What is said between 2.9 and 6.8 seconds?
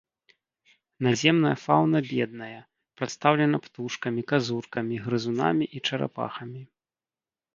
прадстаўлена птушкамі, казуркамі, грызунамі і чарапахамі.